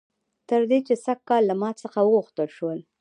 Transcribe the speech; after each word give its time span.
تر 0.49 0.61
دې 0.69 0.79
چې 0.87 0.93
سږ 1.05 1.19
کال 1.29 1.43
له 1.49 1.55
ما 1.61 1.69
څخه 1.81 1.99
وغوښتل 2.03 2.49
شول 2.57 2.79